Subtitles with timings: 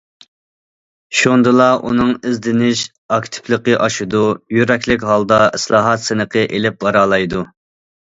[1.17, 2.81] شۇندىلا ئۇنىڭ ئىزدىنىش
[3.17, 4.21] ئاكتىپلىقى ئاشىدۇ،
[4.55, 7.45] يۈرەكلىك ھالدا ئىسلاھات سىنىقى ئېلىپ بارالايدۇ.